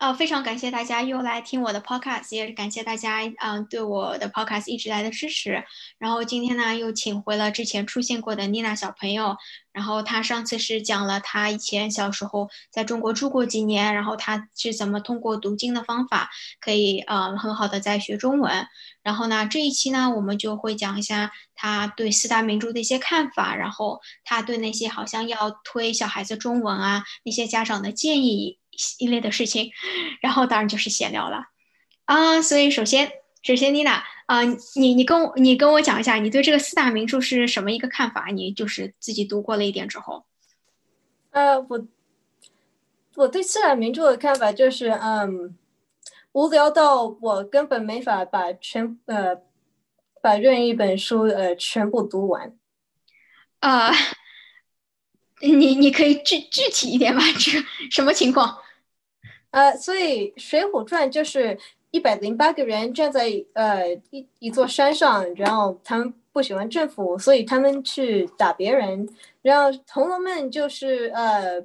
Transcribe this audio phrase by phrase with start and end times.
[0.00, 5.62] 呃，非常感谢大家又来听我的 podcast，也是感谢大家嗯对我的 podcast 一直来的支持。
[5.98, 9.36] 然后今天呢，又请回了之前出现过的妮娜小朋友。
[9.72, 16.30] 然后她上次是讲了她以前小时候在中国住过几年，然后她是怎么通过读经的方法
[16.62, 18.66] 可以呃很好的在学中文。
[19.02, 28.56] 然后呢，这一期呢，我们就会讲一下他对四大名著的一些看法，然后他对那些好像要推小孩子中文啊那些家长的建议
[28.98, 29.70] 一类的事情。
[30.20, 31.44] 然后当然就是闲聊了
[32.04, 32.40] 啊。
[32.42, 33.10] 所以首先，
[33.42, 34.04] 首先妮娜。
[34.30, 34.44] 啊，
[34.76, 38.28] 你你跟我你跟我讲一下，你对这个四大名著是什么一个看法？
[38.28, 40.24] 你就是自己读过了一点之后，
[41.32, 41.88] 呃，我
[43.16, 45.56] 我对四大名著的看法就是，嗯，
[46.30, 49.36] 无聊到我根本没法把全呃
[50.22, 52.56] 把任意一本书呃全部读完。
[53.58, 53.90] 啊，
[55.42, 57.20] 你你可以具具体一点吗？
[57.36, 57.60] 这
[57.90, 58.58] 什么情况？
[59.50, 61.58] 呃，所以《水浒传》就是。
[61.92, 69.08] 一百零八个人站在呃一一座山上，然后他们不喜欢政府，所以他们去打别人。
[69.42, 71.60] 然后《红楼梦》就是呃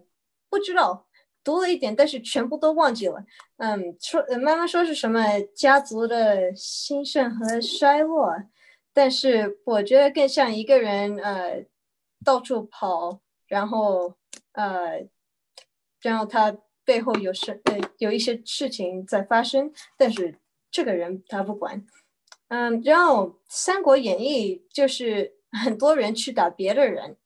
[0.49, 1.05] 不知道
[1.43, 3.23] 读了一点，但是全部都忘记了。
[3.57, 5.21] 嗯，说妈妈说是什么
[5.53, 8.33] 家族的兴盛和衰落，
[8.95, 11.63] 但是我觉得更像一个人呃
[12.25, 14.15] 到处跑，然后
[14.53, 15.07] 呃
[16.01, 16.57] 然后他。
[16.85, 21.85] 背后有事呃有一些事情在发生，但是这个人他不管，
[22.49, 27.17] 嗯，然后《三国演义》就是 很多人去打别的人，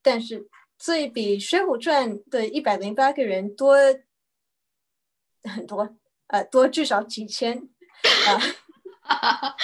[0.00, 0.48] 但是
[0.78, 3.76] 这比《水浒传》的一百零八个人多
[5.42, 5.96] 很多，
[6.28, 7.68] 呃，多至少几千
[8.26, 8.40] 啊。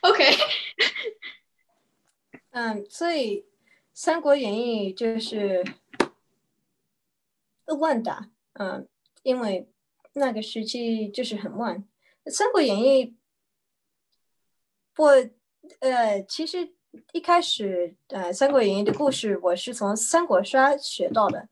[0.00, 0.24] OK，
[2.50, 3.42] 嗯，所以
[3.92, 5.62] 《三国演义》就是。
[7.76, 8.88] 乱打，嗯，
[9.22, 9.68] 因为
[10.14, 11.84] 那个时期就是很乱。
[12.30, 13.06] 《三国演义》，
[14.96, 15.08] 我
[15.80, 16.74] 呃，其实
[17.12, 21.48] 一开始呃，《三国演义》的故事我是从三国杀学到的。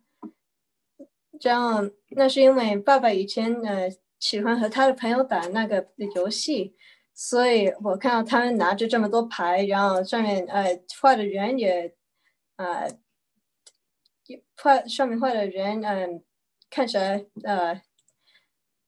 [1.41, 3.89] 这样，那是因为爸爸以前呃
[4.19, 6.75] 喜欢和他的朋友打那个游戏，
[7.15, 11.95] 所以我看到他们拿着这么多牌，然后上面呃画的人也
[12.57, 12.99] 呃。
[14.57, 16.23] 画上面画的人，嗯，
[16.69, 17.81] 看起来呃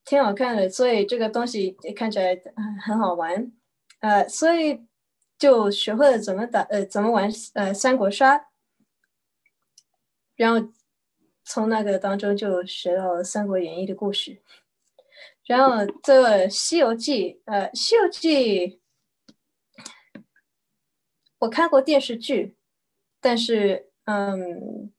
[0.03, 2.39] 挺好看的，所以这个东西看起来
[2.83, 3.51] 很好玩，
[3.99, 4.85] 呃，所以
[5.37, 8.49] 就学会了怎么打，呃，怎么玩呃三国杀，
[10.35, 10.71] 然后
[11.43, 14.41] 从那个当中就学到了《三国演义》的故事，
[15.45, 18.67] 然后这《西游记》，呃，《西游记》
[21.39, 22.57] 我看过电视剧，
[23.19, 24.91] 但是嗯。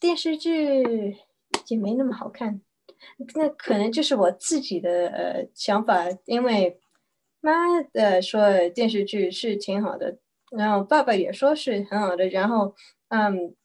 [0.00, 1.16] 电视剧
[1.66, 2.60] 也没那么好看，
[3.34, 6.80] 那可能就是我自己的呃想法，因为
[7.40, 10.18] 妈的说电视剧是挺好的，
[10.52, 12.74] 然后爸爸也说是很好的，然后
[13.08, 13.56] 嗯，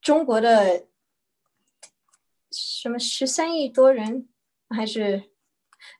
[0.00, 0.86] 中国的
[2.50, 4.28] 什么十三亿多人，
[4.68, 5.30] 还是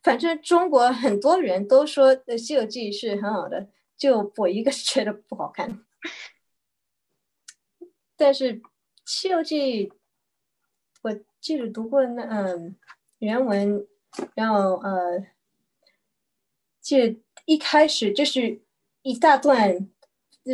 [0.02, 5.84] 反正中国很多人都说《西游记》是很好的，就我一个觉得不好看，
[8.16, 8.60] 但是。
[9.12, 9.88] 《西游记》，
[11.02, 12.76] 我记得读过那嗯
[13.18, 13.84] 原文，
[14.36, 15.26] 然后呃，
[16.80, 18.62] 记一开始就是
[19.02, 19.90] 一大段，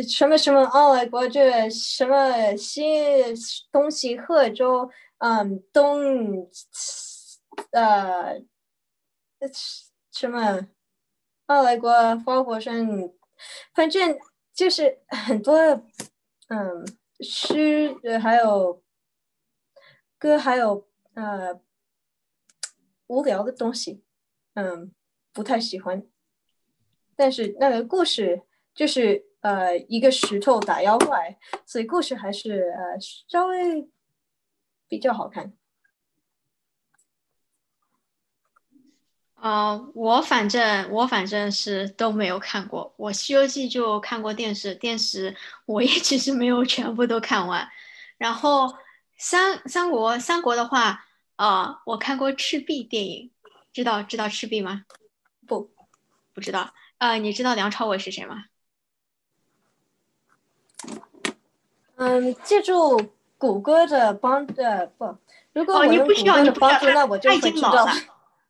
[0.09, 2.91] 什么什么奥来国这什么新
[3.71, 4.89] 东西贺州
[5.19, 6.49] 嗯东
[7.69, 8.41] 呃
[10.11, 10.67] 什么
[11.45, 11.91] 奥来国
[12.21, 12.87] 花果山，
[13.75, 14.17] 反正
[14.51, 15.55] 就是很多
[16.47, 16.97] 嗯。
[17.19, 18.83] 诗呃还有
[20.17, 21.59] 歌还有呃
[23.07, 24.03] 无聊的东西，
[24.53, 24.91] 嗯
[25.33, 26.05] 不太喜欢，
[27.15, 33.89] 但是那个故事就是呃一个石头打妖怪，所以故事还是呃稍微
[34.87, 35.53] 比较好看。
[39.39, 45.35] 啊，我反正我反正是都没有看过，我《西游记》就看过电视，电视
[45.65, 47.67] 我也其实没有全部都看完。
[48.17, 48.75] 然后
[49.15, 51.05] 三三国三国的话，
[51.35, 53.29] 啊，我看过《赤壁》电影，
[53.71, 54.83] 知道知道赤壁吗？
[55.45, 55.69] 不，
[56.33, 56.73] 不知道。
[56.97, 58.45] 呃，你知道梁朝伟是谁吗？
[61.97, 65.15] 嗯，借助谷歌的帮的不，
[65.53, 67.87] 如果我用谷歌的帮助，那我就会知道。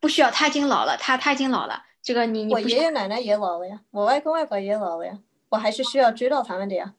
[0.00, 1.84] 不需要，他已经老了，他他已经老了。
[2.02, 5.18] 这个你你我爷爷奶奶也老了呀，我外公外婆也老了呀，
[5.48, 6.94] 我还是需要追到他们的呀。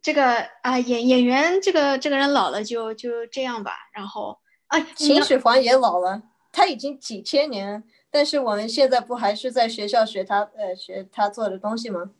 [0.00, 3.72] 这个啊演演员这个这个人老了就就这样吧。
[3.92, 4.38] 然后
[4.68, 6.22] 啊啊，秦始皇也老了，
[6.52, 12.10] 他已经几千年，但是我们现在不还是在学校学他呃学他做的东西吗？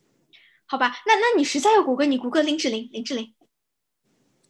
[0.67, 3.33] 好吧，那那你实在要谷歌，你谷歌林志玲，林志玲，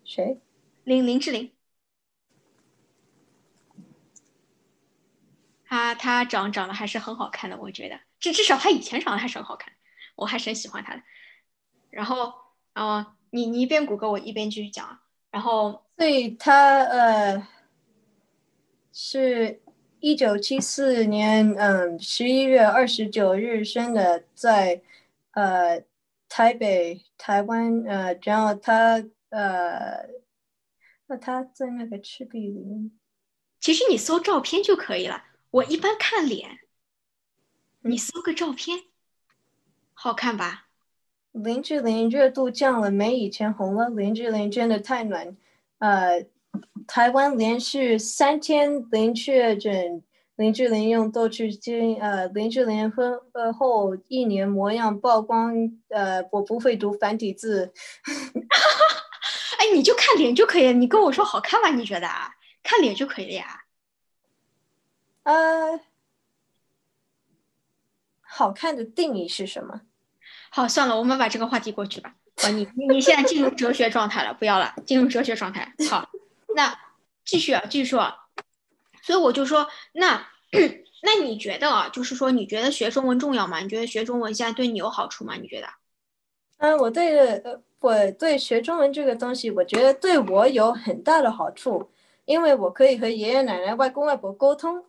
[0.02, 0.40] 谁？
[0.84, 1.52] 林林志玲，
[5.66, 9.72] 她她长长得还是很好看的，我觉得，至至少他以前长得还是很好看，
[10.14, 11.02] 我还是很喜欢他的。
[11.90, 12.32] 然后，
[12.72, 14.98] 啊，你你一边谷歌，我一边继续讲。
[15.30, 17.46] 然后，所以她呃
[18.92, 19.60] 是
[20.00, 24.82] 一九七四年嗯十一月二十九日生的，在
[25.32, 25.84] 呃。
[26.28, 30.08] 台北、台湾，呃，然后他，呃，
[31.06, 32.90] 那他在那个赤壁里。
[33.60, 35.22] 其实你搜照片就可以了。
[35.56, 36.58] 我一般看脸，
[37.80, 38.78] 你搜个照片，
[39.94, 40.66] 好看吧？
[41.32, 43.88] 林志玲热度降了，没以前红了。
[43.88, 45.34] 林志玲真的太暖。
[45.78, 46.26] 呃，
[46.86, 50.02] 台湾连续三天零确诊。
[50.34, 55.54] 林志玲用豆去精，呃，林志玲婚呃后一年模样曝光，
[55.88, 57.72] 呃，我不会读繁体字
[59.56, 61.70] 哎，你就看脸就可以，你跟我说好看吗？
[61.70, 62.34] 你觉得啊？
[62.62, 63.62] 看脸就可以了呀？
[65.26, 65.80] 呃，
[68.20, 69.80] 好看的定义是什么？
[70.50, 72.14] 好，算了，我们把这个话题过去吧。
[72.44, 75.74] 哦，你你现在进入哲学状态了，不要了，进入哲学状态。
[75.90, 76.08] 好，
[76.54, 76.78] 那
[77.24, 78.14] 继续啊，继续说。
[79.02, 80.28] 所以我就说，那
[81.02, 83.58] 那你觉得啊，就是说，你觉得学中文重要吗？
[83.58, 85.34] 你觉得学中文现在对你有好处吗？
[85.34, 85.66] 你觉得？
[86.58, 91.90] 嗯，我对呃，我对学中文这个东西，我觉得对我有很大的好处，
[92.26, 94.84] 因为我可以和爷爷奶奶、外公外婆沟通，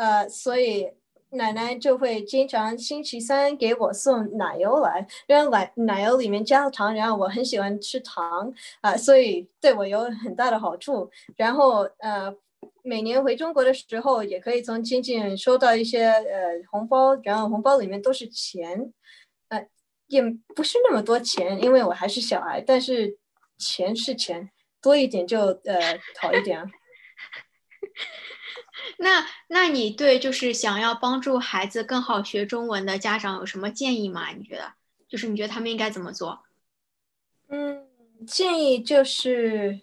[0.00, 0.90] 呃，所以
[1.30, 11.10] 奶奶就会经常星期三给我送奶油来，然后奶奶油里面加了糖，然后我很喜欢吃糖啊，所以对我有很大的好处。
[11.36, 12.34] 然后呃。
[12.82, 18.92] 每年回中国的时候，也可以从亲戚收到一些呃红包，然后红包里面都是钱，
[19.48, 19.66] 呃，
[20.06, 20.22] 也
[20.54, 23.18] 不是那么多钱，因为我还是小孩，但是
[23.58, 24.50] 钱是钱，
[24.80, 26.62] 多一点就呃好一点。
[28.98, 34.28] 那那你对就是想要帮助孩子更好学中文的家长有什么建议吗？
[34.36, 34.72] 你觉得
[35.08, 36.40] 就是你觉得他们应该怎么做？
[37.48, 37.86] 嗯，
[38.26, 39.80] 建议就是。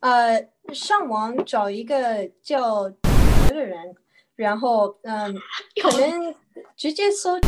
[0.00, 3.94] 呃，上网找一个叫的人，
[4.34, 5.32] 然后嗯，
[5.80, 6.34] 可能
[6.76, 7.38] 直接搜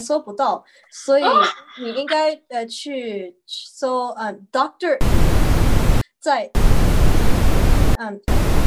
[0.00, 1.24] 搜不到，所以
[1.80, 4.96] 你应该呃去搜嗯 doctor，
[6.20, 6.48] 在
[7.98, 8.20] 嗯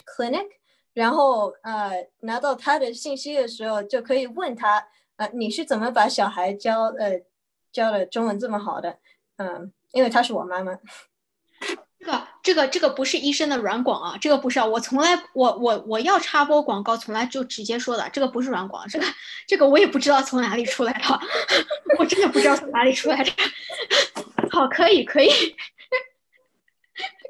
[0.05, 0.49] clinic，
[0.97, 1.91] 然后呃
[2.21, 4.83] 拿到他的信息的时候，就可以问他
[5.17, 7.21] 呃你是怎么把小孩教呃
[7.71, 8.97] 教的中文这么好的？
[9.35, 10.75] 嗯，因为他是我妈妈。
[11.99, 19.05] 这个这个这个不是医生的软广啊，这个不是啊，我从来我我我要插播广告，从来就直接说的，这个不是软广，这个
[19.47, 21.19] 这个我也不知道从哪里出来的，
[21.99, 23.31] 我真的不知道从哪里出来的。
[24.49, 25.29] 好，可以可以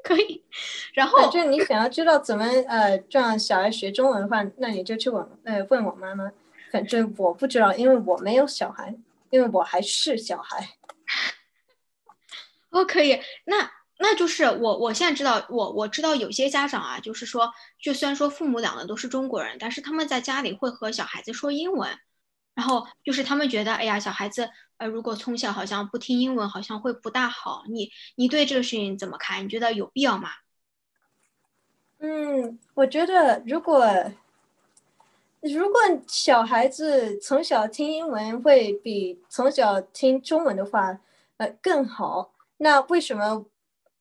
[0.02, 0.42] 可以，
[0.94, 6.30] 然后反正你想要知道怎么呃让小孩学中文的话，那你就去问呃问我妈妈，
[6.70, 8.94] 反正我不知道，因为我没有小孩，
[9.30, 10.68] 因为我还是小孩。
[12.70, 13.70] 哦，可以，那。
[14.00, 17.52] 那就是我，我现在知道，我我知道有些家长啊，就是说，
[17.82, 21.90] 就虽然说父母两个都是中国人，但是他们在家里会和小孩子说英文，
[22.54, 27.64] 然后就是他们觉得，哎呀，小孩子呃，如果从小好像不听英文，好像会不大好。
[27.68, 29.44] 你你对这个事情怎么看？
[29.44, 30.28] 你觉得有必要吗？
[31.98, 33.84] 嗯，我觉得如果
[35.40, 41.00] 如果小孩子从小听英文会比从小听中文的话，
[41.38, 42.32] 呃，更好。
[42.58, 43.46] 那为什么？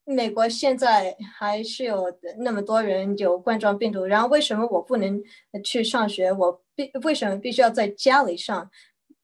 [0.09, 2.05] 美国现在还是有
[2.37, 5.21] 那么多人有冠状病毒，然后为什么我不能
[5.65, 6.31] 去上学？
[6.31, 8.71] 我必为什么必须要在家里上？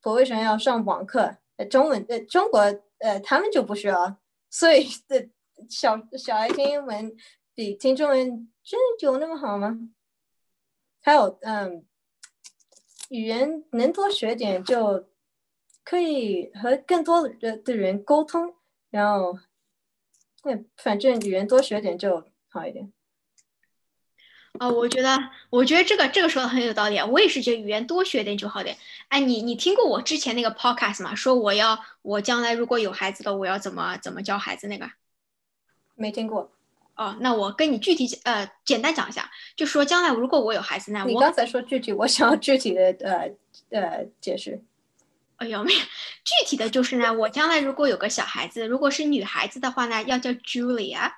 [0.03, 1.37] 我为什么要上网课？
[1.69, 2.59] 中文呃，中国
[2.99, 4.17] 呃，他们就不需要。
[4.49, 5.25] 所以的
[5.69, 7.15] 小小孩听英文
[7.55, 9.77] 比听中文真的有那么好吗？
[11.01, 11.85] 还有嗯，
[13.09, 15.07] 语言能多学点就
[15.83, 18.55] 可以和更多的的人沟通，
[18.89, 19.39] 然后。
[20.45, 22.91] 那反正语言多学点就好一点。
[24.59, 25.17] 啊，我觉得，
[25.49, 26.99] 我觉得这个这个说的很有道理。
[26.99, 28.77] 我也是觉得语言多学点就好点。
[29.07, 31.15] 哎，你你听过我之前那个 podcast 吗？
[31.15, 34.91] 说我要我将来如果有孩子了，我要怎么怎么教孩子那个？
[35.95, 36.51] 没听过。
[36.95, 44.61] 哦，那我跟你具体呃简单讲一下，就说将来如果我有孩子，呢你刚才说具体，我想要具体的呃呃解释。
[45.37, 51.11] 哎呦，没有具体的就是呢，我将来如果有个小孩子，如果是女孩子的话呢，要叫 Julia，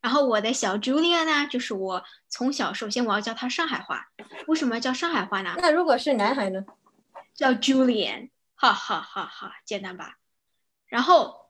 [0.00, 4.08] 然后我的小 Julia 呢，就是我从小首先我要教她上海话，
[4.46, 5.54] 为什么要叫上海话呢？
[5.58, 6.64] 那如果是男孩呢？
[7.34, 10.18] 叫 Julian，哈哈哈哈，简单吧？
[10.86, 11.41] 然后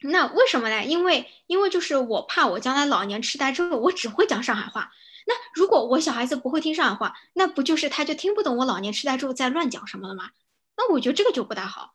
[0.00, 0.84] 那为什么呢？
[0.84, 4.92] 因为因为就是我怕我将来老年痴呆之后，我只会讲上海话。
[5.26, 10.30] 那如果我小孩子不会听上海话，那不就是他就听不懂我老年痴呆之后在乱讲什么了吗？
[10.76, 11.94] 那我觉得这个就不大好。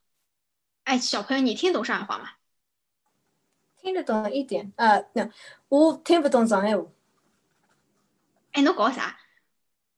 [0.83, 2.31] 哎，小朋友，你听懂上海话吗？
[3.81, 4.73] 听得懂一点。
[4.75, 5.29] 呃，那
[5.69, 6.85] 我听不懂上海话。
[8.51, 9.17] 哎，侬搞啥？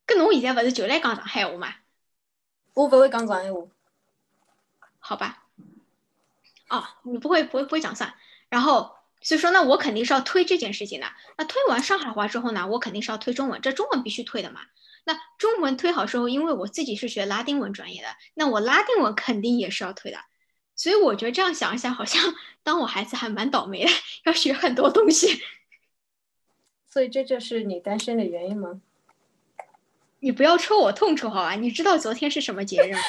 [0.06, 1.74] 跟侬现在不是就来讲上海话吗？
[2.76, 3.62] 我不会讲上海话。
[5.00, 5.45] 好吧。
[6.76, 8.14] 哦，你不会，不会，不会讲算。
[8.50, 11.08] 然后，所以说，那我肯定是要推这件事情的。
[11.38, 13.62] 那推完上海话之后呢，我肯定是要推中文。
[13.62, 14.62] 这中文必须推的嘛。
[15.06, 20.18] 那中文推好之后，因为我自己是学拉丁文专业的，那我拉丁文肯定也是要推的。
[20.76, 23.92] 所以我觉得这样想一想，好像当我孩子还蛮倒霉的，
[24.26, 25.42] 要学很多东西。
[26.90, 28.82] 所以这就是你单身的原因吗？
[30.20, 31.54] 你不要戳我痛处好吧？
[31.54, 33.00] 你知道昨天是什么节日吗？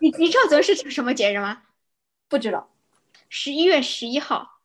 [0.00, 1.62] 你你知道昨天是什么节日吗？
[2.28, 2.71] 不知道。
[3.34, 4.60] 十一月十一号，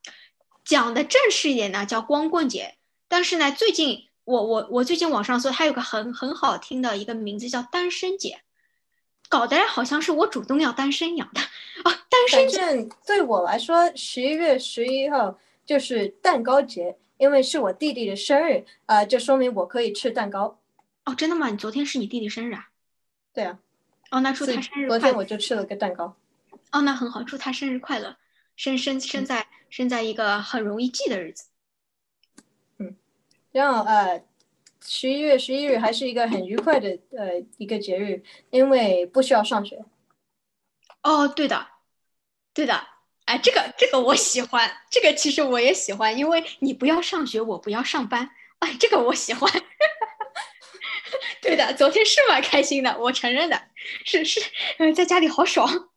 [0.65, 2.75] 讲的正式一点呢，叫光棍节。
[3.07, 8.41] 但是呢，最近我我我最近网上搜，它有个很很好听的一个名字叫单身节，
[9.29, 11.39] 搞得好像是我主动要单身一样的
[11.89, 12.05] 啊。
[12.09, 20.59] 单身节对我来说，十一月十一号就是蛋糕节，因为是我弟弟的生日啊，就说明我可以吃蛋糕。
[21.05, 21.47] 哦，真的吗？
[21.47, 22.67] 你昨天是你弟弟生日啊？
[23.33, 23.57] 对啊。
[24.11, 24.99] 哦，那祝他生日快乐。
[24.99, 26.17] 昨天我就吃了个蛋糕。
[26.73, 28.17] 哦，那很好，祝他生日快乐。
[28.57, 31.45] 生生生在生在一个很容易记的日子，
[32.79, 32.97] 嗯，
[33.51, 34.25] 然后呃，
[34.83, 39.85] 十一月十一日还是一个很愉快的呃一个节日，因为不需要上学。
[41.03, 41.67] 哦，对的，
[42.51, 42.87] 对的，
[43.25, 49.51] 哎，这个这个我喜欢，这个其实我也喜欢，因为你不要上学，我不要上班，哎，这个我喜欢。
[51.43, 53.69] 对的，昨天是蛮开心的，我承认的，
[54.03, 54.41] 是是，
[54.79, 55.89] 嗯，在家里好爽，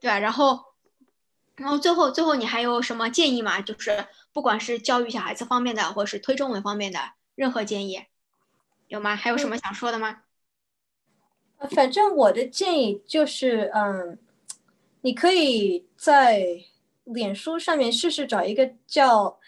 [0.00, 0.18] 对吧？
[0.18, 0.69] 然后。
[1.60, 3.60] 然后最后，最后你还有什么建议吗？
[3.60, 6.98] 就是不管是教育小孩子方面的，或者是推中文方面的，
[7.34, 8.02] 任何建议
[8.88, 9.14] 有吗？
[9.14, 10.22] 还有什么想说的吗？
[11.72, 14.18] 反正我的建议就是，嗯，
[15.02, 16.64] 你可以在
[17.04, 19.38] 脸书上面试试找一个叫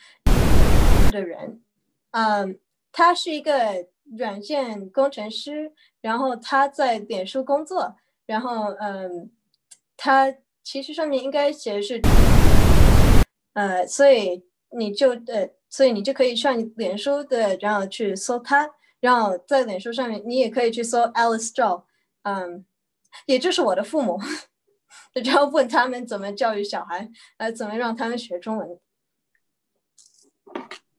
[1.11, 1.63] 的人，
[2.11, 2.59] 嗯，
[2.93, 3.87] 他是一个
[4.19, 9.31] 软件工程师，然后他在脸书工作，然后嗯，
[9.97, 10.35] 他。
[10.65, 12.01] 其实上面应该写的是，
[13.55, 14.45] 呃，所以
[14.77, 21.83] 你就呃，所以你就可以上脸书的，然后去搜他，然后在脸书上面你也可以去搜 Alice Zhou，
[22.23, 22.65] 嗯，
[23.27, 24.19] 也就是我的父母，
[25.25, 28.79] 然后问他们怎么教育小孩，呃，怎么让他们学中文。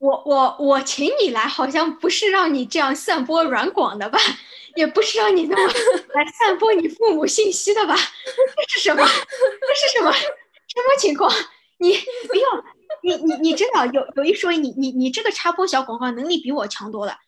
[0.04, 4.20] 我我我请你来，好像不是让你这样散播软广的吧？
[4.76, 5.74] 也不是让你那么
[6.14, 7.96] 来散播你父母信息的吧？
[7.96, 9.02] 这是什么？
[9.06, 10.12] 这是什么？
[10.12, 11.32] 什么情况？
[11.78, 11.94] 你
[12.28, 12.66] 不要，
[13.02, 17.20] 你你你真的有有一说一，你你你这个插播小广告能力比我强多了。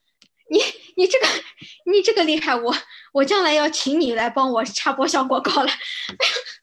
[0.50, 0.60] 你
[0.98, 1.28] 你这个
[1.86, 2.76] 你这个厉害，我
[3.14, 5.72] 我将来要请你来帮我插播小广告了。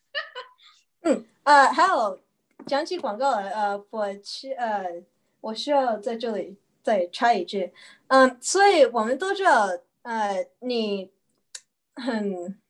[1.05, 2.21] 嗯呃，还有
[2.67, 4.85] 讲起广告来，呃，我去呃，
[5.43, 7.71] 我需要在这里再插一句，
[8.07, 9.69] 嗯，所以我们都知道。
[10.05, 11.13] 呃，你
[11.95, 12.61] 很，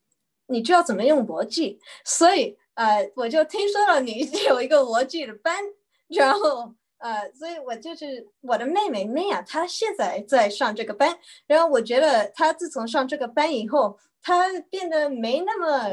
[0.48, 5.64] 你知道怎么用逻辑，所以呃，我就听说了你有一个逻辑的班，
[6.08, 15.88] 然后呃，所以我就是我的妹妹 Mia，她现在在上这个班，然后我觉得她自从上这个班以后，她变得没那么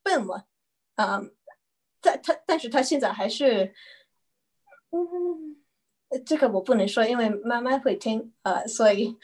[0.00, 0.46] 笨了，
[0.94, 1.20] 啊，
[2.00, 3.74] 但她但是她现在还是，
[4.92, 5.43] 嗯，
[6.24, 9.16] 这个我不能说，因为妈妈会听啊，所以。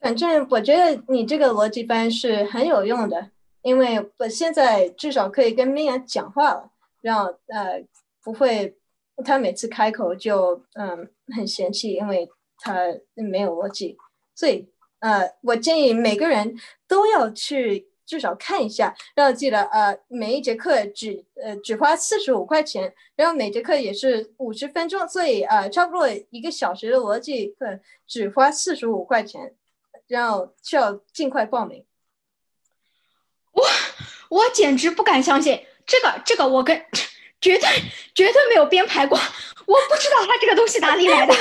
[0.00, 3.30] 反正我觉得你这个逻辑班是很有用的，
[3.62, 7.84] 因为我现在至少可以跟 Mia 讲话了，让呃
[8.20, 8.76] 不会
[9.24, 12.78] 他每次开口就嗯很嫌弃，因为他
[13.14, 13.96] 没有逻辑。
[14.34, 16.56] 所以呃，我建议每个人
[16.88, 29.54] 都要去至少看一下，然后记得呃每一节课只呃只花四十五块钱，然后每节课也是五十分钟，所以呃差不多一个小时的逻辑课只花四十五块钱。
[30.08, 31.86] 然后需要尽快报名。
[33.52, 33.64] 我
[34.28, 36.84] 我简直不敢相信，这个这个我跟
[37.40, 37.66] 绝对
[38.14, 41.34] 绝对没有编排过，我不知道他这个东西哪里来的。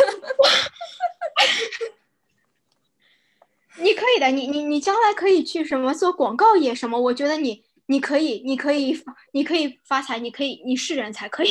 [3.82, 7.00] 你可以的，你你你将来可以去什么做广告业什么？
[7.00, 8.98] 我觉得你你可以你可以
[9.34, 11.50] 你可以发财，你可以你是人才可以。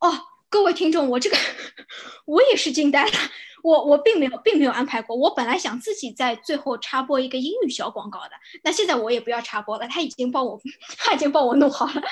[0.00, 0.12] 哦，
[0.48, 1.36] 各位听众，我这个
[2.26, 3.12] 我也是惊呆了，
[3.62, 8.32] 我我并没有并没有安排过，我本来想自己在最后插播一个英语小广告的，
[8.62, 10.60] 那现在我也不要插播了，他已经帮我
[10.98, 12.02] 他已经帮我弄好了。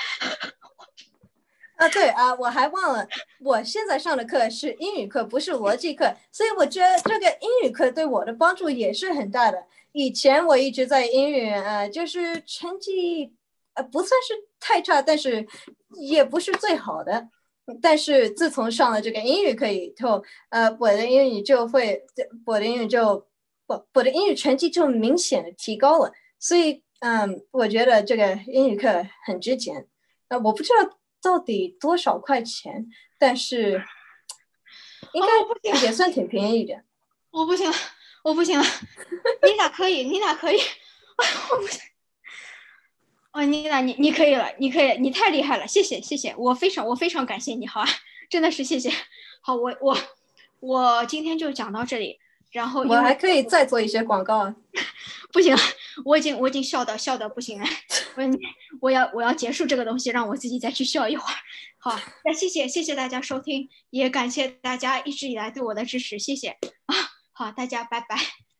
[1.75, 3.07] 啊，对啊，我还忘了，
[3.41, 9.61] 我现在上的课是英语课，不是逻辑课，所以我觉得这个英语课对我的帮助也是很大的。
[9.91, 13.33] 以前我一直在英语，呃，就是成绩
[13.73, 15.45] 呃不算是太差，但是
[15.99, 17.29] 也不是最好的。
[17.81, 22.05] 但是自从上了这个英语课以后，呃，我的英语就会，
[22.45, 23.25] 我的英语就，
[23.67, 26.11] 我我的英语成绩就明显的提高了。
[26.39, 29.87] 所以，嗯，我觉得这个英语课很值钱。
[30.27, 33.83] 呃，我不知道到底多少块钱，但是
[35.13, 35.23] 应
[35.63, 36.83] 该也算挺便宜的。
[37.31, 37.75] 我不行了，
[38.23, 38.63] 我不行了，
[39.43, 40.03] 你咋可以？
[40.03, 40.57] 你咋可以？
[41.51, 41.81] 我不行。
[43.31, 47.87] 哦，妮娜，你你可以了，你可以，你太厉害了，谢谢谢谢，我非常我非常感谢你，好啊，
[48.29, 48.91] 真的是谢谢。
[49.41, 49.97] 好，我我
[50.59, 52.19] 我今天就讲到这里，
[52.51, 54.53] 然后我还可以再做一些广告，
[55.35, 55.61] 不行了，
[56.05, 57.67] 我已经我已经笑的笑的不行了，
[58.15, 58.23] 我
[58.79, 61.35] 我要我要结束这个东西，让我自己再去笑一会儿。
[61.77, 66.51] 好，那谢谢谢谢大家收听，也感谢大家一直以来对我的支持，谢谢
[66.85, 66.95] 啊，
[67.33, 68.44] 好，大家拜拜。